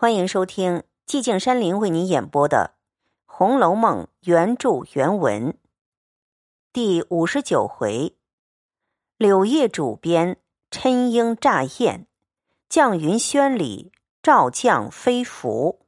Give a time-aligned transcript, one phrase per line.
[0.00, 2.72] 欢迎收听寂静山林为您演播的
[3.26, 5.58] 《红楼梦》原著原文
[6.72, 8.16] 第五十九回：
[9.18, 10.38] 柳叶主编
[10.70, 12.06] 琛鹰乍宴，
[12.70, 13.92] 绛云轩里
[14.22, 15.84] 照将飞服。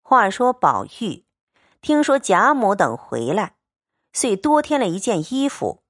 [0.00, 1.26] 话说宝玉
[1.82, 3.56] 听说贾母等回来，
[4.14, 5.82] 遂多添了一件衣服，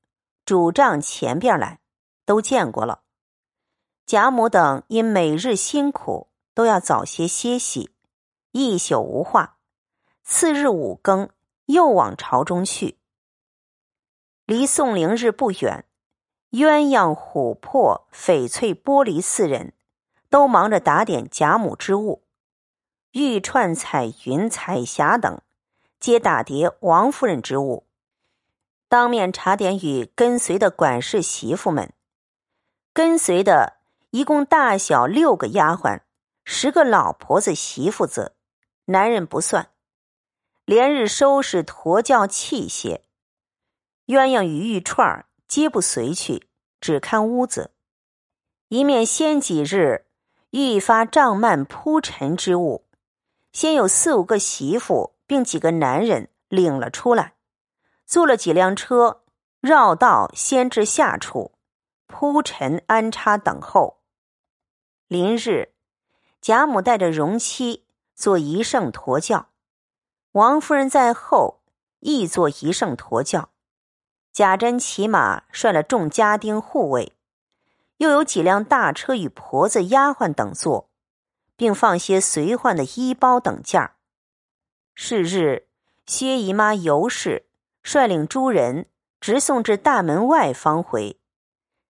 [0.44, 1.78] 主帐前边来，
[2.26, 3.04] 都见过了。
[4.08, 7.90] 贾母等因每日辛苦，都要早些歇息，
[8.52, 9.58] 一宿无话。
[10.24, 11.28] 次日五更，
[11.66, 12.96] 又往朝中去。
[14.46, 15.84] 离宋灵日不远，
[16.52, 19.74] 鸳鸯、琥珀、翡翠、玻璃四人，
[20.30, 22.22] 都忙着打点贾母之物；
[23.12, 25.42] 玉串、彩云、彩霞等，
[26.00, 27.86] 皆打叠王夫人之物。
[28.88, 31.92] 当面查点与跟随的管事媳妇们，
[32.94, 33.76] 跟随的。
[34.10, 36.00] 一共大小六个丫鬟，
[36.42, 38.34] 十个老婆子媳妇子，
[38.86, 39.70] 男人不算。
[40.64, 43.02] 连日收拾驼轿器械，
[44.06, 46.48] 鸳鸯与玉串皆不随去，
[46.80, 47.72] 只看屋子。
[48.68, 50.06] 一面先几日
[50.50, 52.86] 愈发帐幔铺陈之物，
[53.52, 57.34] 先有四五个媳妇并几个男人领了出来，
[58.06, 59.22] 坐了几辆车，
[59.60, 61.52] 绕道先至下处
[62.06, 63.97] 铺陈安插等候。
[65.08, 65.72] 临日，
[66.42, 69.48] 贾母带着荣妻坐一乘驼轿，
[70.32, 71.62] 王夫人在后
[72.00, 73.48] 亦坐一乘驼轿。
[74.34, 77.14] 贾珍骑马，率了众家丁护卫，
[77.96, 80.90] 又有几辆大车与婆子、丫鬟等坐，
[81.56, 83.96] 并放些随换的衣包等件儿。
[84.94, 85.68] 是日，
[86.04, 87.46] 薛姨妈尤氏
[87.82, 88.84] 率领诸人
[89.22, 91.18] 直送至大门外方回。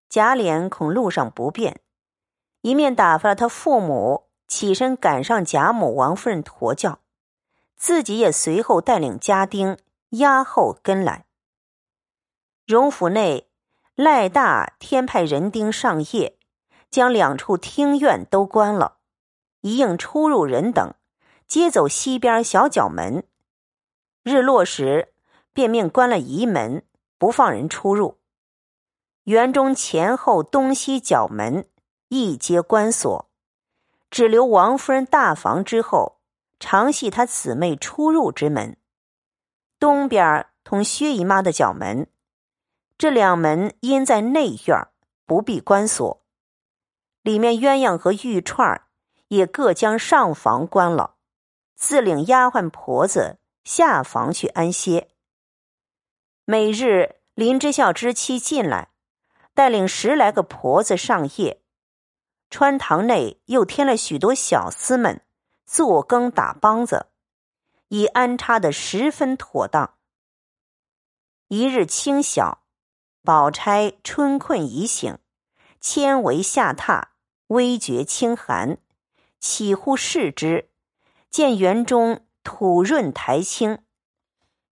[0.09, 1.81] 贾琏恐路上不便。
[2.69, 6.99] 一面打发了他父母起身赶上贾母、王夫人驮轿，
[7.79, 9.79] 自己也随后带领家丁
[10.11, 11.25] 押后跟来。
[12.67, 13.49] 荣府内
[13.95, 16.37] 赖大天派人丁上夜，
[16.91, 18.99] 将两处厅院都关了，
[19.63, 20.93] 一应出入人等
[21.47, 23.25] 皆走西边小角门。
[24.23, 25.15] 日落时，
[25.55, 26.85] 便命关了仪门，
[27.17, 28.19] 不放人出入。
[29.25, 31.67] 园中前后东西角门。
[32.09, 33.29] 一皆关锁，
[34.11, 36.21] 只留王夫人大房之后，
[36.59, 38.79] 常系她姊妹出入之门。
[39.79, 42.09] 东边同薛姨妈的角门，
[42.97, 44.89] 这两门因在内院，
[45.27, 46.25] 不必关锁。
[47.21, 48.87] 里面鸳鸯和玉串
[49.29, 51.17] 也各将上房关了，
[51.77, 55.09] 自领丫鬟婆子下房去安歇。
[56.47, 58.93] 每日林之孝之妻进来，
[59.53, 61.63] 带领十来个婆子上夜。
[62.51, 65.23] 穿堂内又添了许多小厮们
[65.67, 67.07] 做更打梆子，
[67.89, 69.95] 已安插的十分妥当。
[71.49, 72.63] 一日清晓，
[73.23, 75.19] 宝钗春困已醒，
[75.81, 77.09] 纤维下榻，
[77.49, 78.79] 微觉清寒，
[79.39, 80.71] 起呼视之，
[81.31, 83.79] 见园中土润苔青，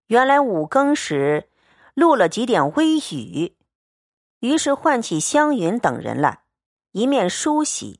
[0.07, 1.49] 原来五更时
[1.93, 3.55] 落了几点微雨，
[4.39, 6.43] 于是唤起湘云等人来。
[6.91, 7.99] 一面梳洗，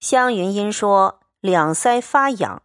[0.00, 2.62] 湘云因说两腮发痒，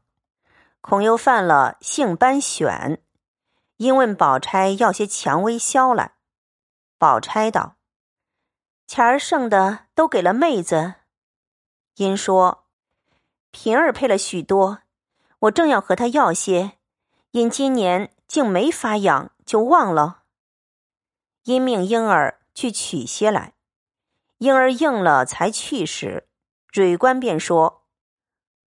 [0.81, 2.99] 恐又犯了性斑癣，
[3.77, 6.15] 因问宝钗要些蔷薇消来。
[6.97, 7.75] 宝钗道
[8.87, 10.95] ：“钱儿剩的都给了妹子。”
[11.97, 12.65] 因说
[13.51, 14.79] ：“平儿配了许多，
[15.39, 16.73] 我正要和她要些，
[17.31, 20.23] 因今年竟没发痒，就忘了。”
[21.45, 23.53] 因命婴儿去取些来。
[24.39, 26.27] 婴儿应了，才去时，
[26.71, 27.85] 蕊官便说：“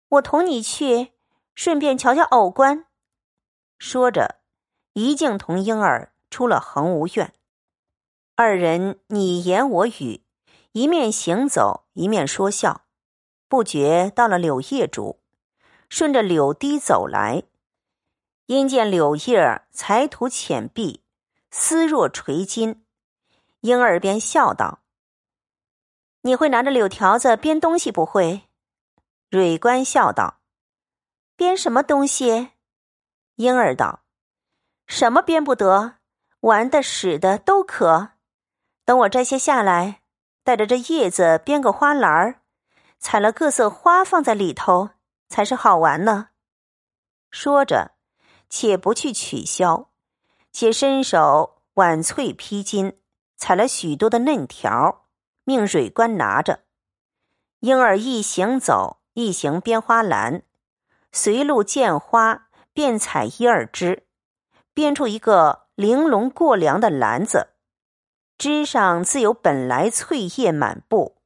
[0.09, 1.13] 我同你去，
[1.55, 2.87] 顺便瞧瞧藕官。”
[3.79, 4.41] 说着，
[4.95, 7.33] 一径同婴儿出了恒芜院。
[8.35, 10.25] 二人你言我语，
[10.73, 12.87] 一面行走，一面说笑，
[13.49, 15.21] 不觉到了柳叶竹，
[15.89, 17.45] 顺着柳堤走来，
[18.47, 21.05] 因见柳叶儿才吐浅碧，
[21.51, 22.85] 丝若垂金，
[23.61, 24.81] 婴儿便笑道。
[26.23, 28.49] 你会拿着柳条子编东西不会？
[29.31, 30.41] 蕊官笑道
[31.37, 32.51] ：“编什么东西？”
[33.37, 34.01] 婴儿道
[34.87, 35.95] ：“什么编不得，
[36.41, 38.11] 玩的、使的都可。
[38.85, 40.03] 等我摘些下来，
[40.43, 42.43] 带着这叶子编个花篮儿，
[42.99, 44.91] 采了各色花放在里头，
[45.29, 46.29] 才是好玩呢。”
[47.31, 47.93] 说着，
[48.51, 49.91] 且不去取消，
[50.53, 52.97] 且伸手挽翠披巾，
[53.37, 54.99] 采了许多的嫩条儿。
[55.51, 56.61] 命蕊官拿着，
[57.59, 60.45] 婴儿一行走，一行编花篮，
[61.11, 64.07] 随路见花便采一二枝，
[64.73, 67.49] 编出一个玲珑过梁的篮子，
[68.39, 71.17] 枝上自有本来翠叶满布，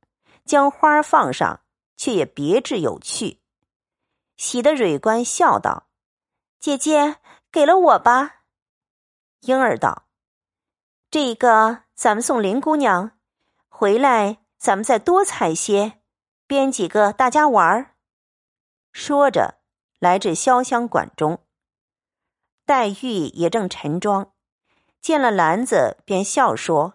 [0.46, 1.60] 将花放上，
[1.98, 3.42] 却也别致有趣。
[4.38, 5.88] 喜的蕊官笑道
[6.58, 7.16] ：“姐姐
[7.52, 8.36] 给了我吧。”
[9.44, 10.04] 莺儿道
[11.12, 13.10] ：“这个咱们送林姑娘，
[13.84, 16.00] 回来咱们再多采些。”
[16.48, 17.96] 编几个，大家玩儿。
[18.92, 19.60] 说着，
[19.98, 21.44] 来至潇湘馆中。
[22.64, 24.32] 黛玉也正晨妆，
[25.02, 26.94] 见了篮子，便笑说：“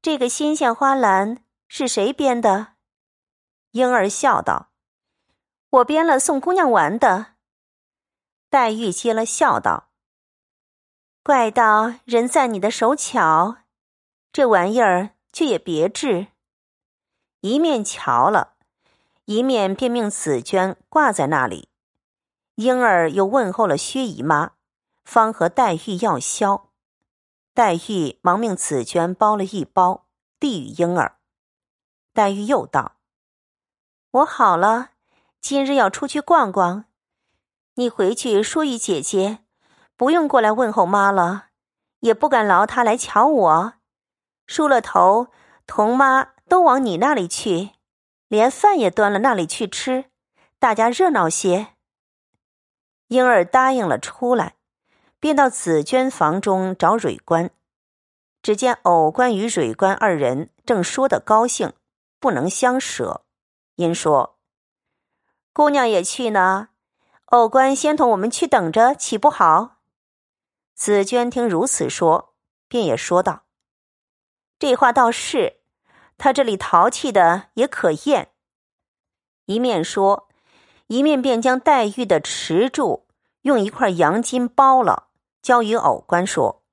[0.00, 2.74] 这个新鲜花篮是谁编的？”
[3.72, 4.70] 莺儿笑道
[5.70, 7.34] ：“我编了，送姑娘玩的。”
[8.48, 9.90] 黛玉接了，笑道
[11.24, 13.56] ：“怪道人赞你的手巧，
[14.32, 16.28] 这玩意儿却也别致。”
[17.40, 18.54] 一面瞧了，
[19.26, 21.68] 一面便命紫娟挂在那里。
[22.56, 24.52] 莺儿又问候了薛姨妈，
[25.04, 26.70] 方和黛玉要消。
[27.54, 30.06] 黛玉忙命紫娟包了一包，
[30.40, 31.18] 递与莺儿。
[32.12, 32.96] 黛玉又道
[34.10, 34.90] ：“我好了，
[35.40, 36.86] 今日要出去逛逛，
[37.74, 39.44] 你回去说与姐姐，
[39.96, 41.50] 不用过来问候妈了，
[42.00, 43.74] 也不敢劳她来瞧我。
[44.48, 45.28] 梳了头，
[45.64, 47.72] 同妈。”都往你那里去，
[48.26, 50.06] 连饭也端了那里去吃，
[50.58, 51.74] 大家热闹些。
[53.08, 54.54] 莺儿答应了，出来，
[55.20, 57.50] 便到紫娟房中找蕊官。
[58.40, 61.74] 只见藕官与蕊官二人正说得高兴，
[62.18, 63.26] 不能相舍。
[63.74, 64.38] 因说
[65.52, 66.70] ：“姑娘也去呢，
[67.26, 69.76] 藕官先同我们去等着，岂不好？”
[70.74, 72.32] 紫娟听如此说，
[72.68, 73.42] 便也说道
[74.58, 75.56] ：“这话倒是。”
[76.18, 78.32] 他这里淘气的也可厌。
[79.46, 80.28] 一面说，
[80.88, 83.06] 一面便将黛玉的池柱
[83.42, 85.10] 用一块羊筋包了，
[85.40, 86.64] 交与藕官说：“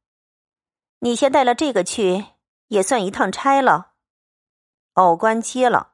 [1.00, 2.26] 你先带了这个去，
[2.70, 3.92] 也算一趟差了。”
[4.96, 5.92] 藕官接了，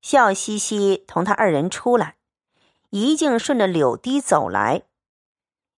[0.00, 2.16] 笑嘻嘻同他二人出来，
[2.88, 4.84] 一径顺着柳堤走来。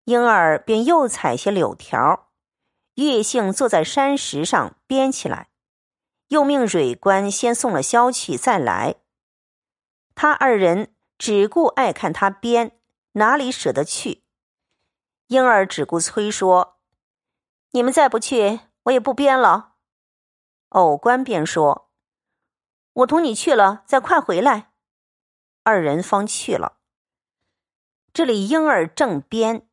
[0.05, 2.26] 莺儿便又采些柳条，
[2.97, 5.49] 月杏坐在山石上编起来。
[6.27, 8.95] 又命蕊官先送了消去，再来。
[10.13, 12.77] 他二人只顾爱看他编，
[13.13, 14.23] 哪里舍得去？
[15.27, 16.79] 莺儿只顾催说
[17.71, 19.75] ：“你们再不去，我也不编了。”
[20.69, 21.89] 偶官便说
[22.91, 24.73] ：“我同你去了，再快回来。”
[25.63, 26.77] 二人方去了。
[28.11, 29.69] 这里莺儿正编，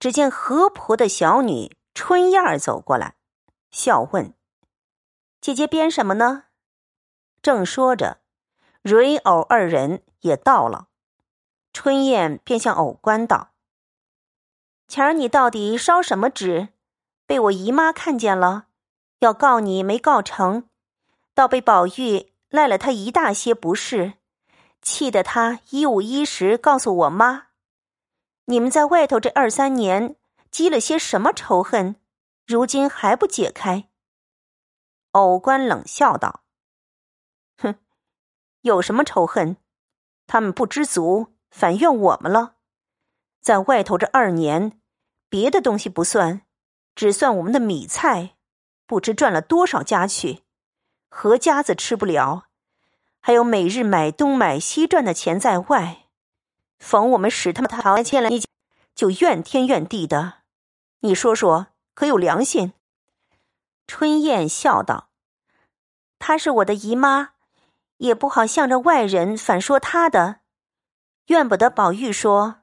[0.00, 3.14] 只见河婆的小女春燕儿走过来，
[3.70, 4.34] 笑问。
[5.40, 6.44] 姐姐编什么呢？
[7.40, 8.18] 正说着，
[8.82, 10.88] 蕊藕二人也到了。
[11.72, 13.50] 春燕便向藕官道
[14.88, 16.68] ：“前儿你到底烧什么纸？
[17.26, 18.66] 被我姨妈看见了，
[19.20, 20.68] 要告你没告成，
[21.32, 24.14] 倒被宝玉赖了他一大些不是，
[24.82, 27.46] 气得他一五一十告诉我妈。
[28.46, 30.16] 你们在外头这二三年
[30.54, 31.96] 积了些什么仇恨，
[32.46, 33.88] 如今还不解开？”
[35.10, 36.44] 偶官冷笑道
[37.58, 37.74] ：“哼，
[38.60, 39.56] 有什么仇恨？
[40.28, 42.54] 他们不知足，反怨我们了。
[43.40, 44.80] 在外头这二年，
[45.28, 46.42] 别的东西不算，
[46.94, 48.36] 只算我们的米菜，
[48.86, 50.44] 不知赚了多少家去，
[51.08, 52.46] 何家子吃不了？
[53.18, 56.04] 还有每日买东买西赚的钱在外，
[56.78, 58.40] 逢我们使他们掏欠了，你
[58.94, 60.43] 就怨天怨地的。
[61.04, 62.72] 你说说，可有良心？”
[63.86, 65.10] 春燕笑道
[66.18, 67.32] ：“她是我的姨妈，
[67.98, 70.40] 也不好向着外人反说她的。
[71.26, 72.62] 怨不得宝玉说，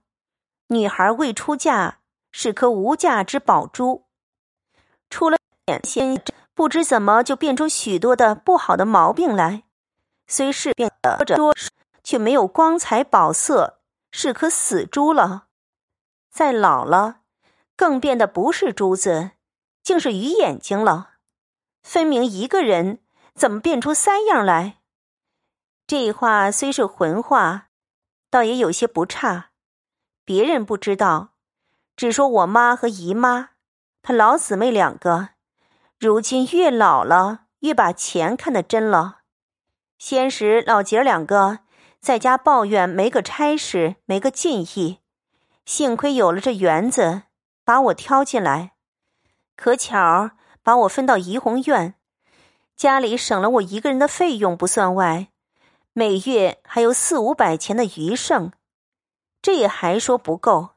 [0.67, 1.99] 女孩未出嫁
[2.31, 4.07] 是颗无价之宝珠，
[5.11, 6.19] 出了眼先
[6.55, 9.63] 不知怎么就变出许多的不好的毛病来。
[10.25, 11.53] 虽是变得多，
[12.03, 13.81] 却没有光彩宝色，
[14.11, 15.45] 是颗死珠了。
[16.31, 17.20] 再老了，
[17.81, 19.31] 更变的不是珠子，
[19.81, 21.13] 竟是鱼眼睛了。”
[21.81, 22.99] 分明一个人，
[23.33, 24.77] 怎么变出三样来？
[25.87, 27.69] 这话虽是混话，
[28.29, 29.49] 倒也有些不差。
[30.23, 31.29] 别人不知道，
[31.95, 33.49] 只说我妈和姨妈，
[34.03, 35.29] 她老姊妹两个，
[35.97, 39.21] 如今越老了，越把钱看得真了。
[39.97, 41.61] 先时老姐儿两个
[41.99, 44.99] 在家抱怨没个差事，没个进意，
[45.65, 47.23] 幸亏有了这园子，
[47.71, 48.73] 把我挑进来，
[49.55, 50.31] 可巧。
[50.61, 51.95] 把我分到怡红院，
[52.75, 55.29] 家里省了我一个人的费用不算外，
[55.93, 58.51] 每月还有四五百钱的余剩，
[59.41, 60.71] 这也还说不够。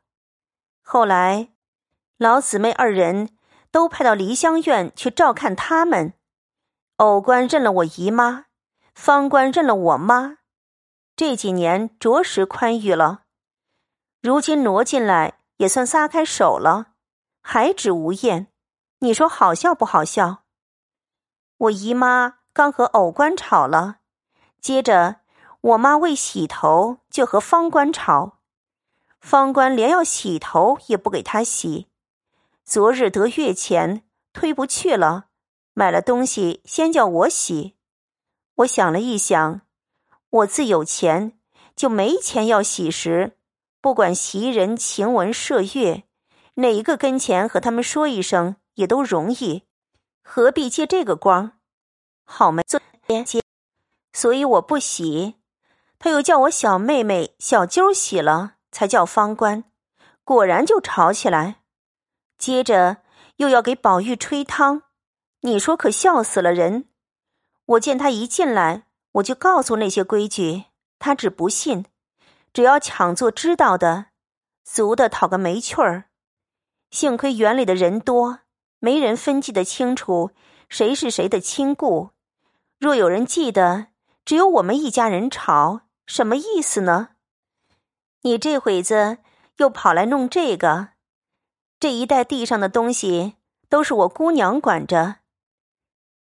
[0.83, 1.49] 后来，
[2.17, 3.37] 老姊妹二人
[3.73, 6.15] 都派到梨香院去照看他们。
[6.99, 8.45] 偶官认了我姨妈，
[8.95, 10.39] 方官认了我妈。
[11.17, 13.25] 这几年着实宽裕了，
[14.23, 16.95] 如今挪进来也算撒开手了，
[17.41, 18.49] 还止无厌。
[19.01, 20.45] 你说好笑不好笑？
[21.57, 23.99] 我姨妈刚和偶官吵了，
[24.61, 25.21] 接着
[25.61, 28.39] 我妈为洗头就和方官吵。
[29.21, 31.89] 方官连要洗头也不给他洗，
[32.65, 35.29] 昨日得月钱推不去了，
[35.73, 37.77] 买了东西先叫我洗。
[38.57, 39.63] 我想了一想，
[40.29, 41.39] 我自有钱，
[41.75, 43.39] 就没钱要洗时，
[43.85, 46.05] 不管袭人、晴雯、麝月，
[46.55, 49.65] 哪一个跟前和他们说一声也都容易，
[50.23, 51.59] 何必借这个光？
[52.25, 52.81] 好没做
[53.27, 53.43] 接，
[54.15, 55.35] 所以我不洗。
[55.99, 58.55] 他又叫我小妹妹小揪洗了。
[58.73, 59.65] 才叫方官，
[60.25, 61.57] 果然就吵起来。
[62.39, 63.03] 接着
[63.37, 64.85] 又要给宝玉吹汤，
[65.43, 66.89] 你说可笑死了人。
[67.67, 70.65] 我见他一进来，我就告诉那些规矩，
[70.99, 71.85] 他只不信，
[72.55, 74.07] 只要抢做知道的，
[74.63, 76.05] 俗的讨个没趣儿。
[76.93, 78.39] 幸亏园里的人多，
[78.79, 80.31] 没人分记得清楚
[80.69, 82.11] 谁是谁的亲故。
[82.79, 83.89] 若有人记得，
[84.25, 87.09] 只有我们一家人吵，什么意思呢？
[88.23, 89.19] 你这会子
[89.57, 90.91] 又跑来弄这个，
[91.81, 93.35] 这一带地上的东西
[93.69, 95.17] 都是我姑娘管着。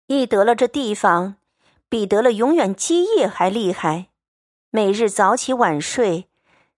[0.07, 1.37] 一得了这地方，
[1.87, 4.09] 比得了永远基业还厉害。
[4.69, 6.27] 每日早起晚睡，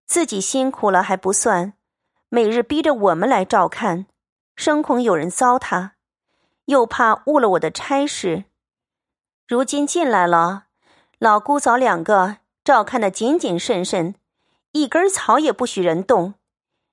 [0.06, 1.74] 自己辛苦了还不算，
[2.30, 4.06] 每日逼着我们来照看，
[4.56, 5.92] 生恐有人糟蹋，
[6.66, 8.46] 又怕误了我的差事。
[9.48, 10.66] 如今进来了，
[11.18, 14.14] 老姑嫂两个照看的谨谨慎慎。
[14.74, 16.36] 一根草也不许人动，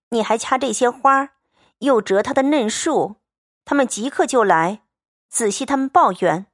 [0.08, 1.32] 你还掐这些花
[1.80, 3.16] 又折它的嫩树，
[3.66, 4.80] 他们即刻就来，
[5.28, 6.46] 仔细他们抱怨。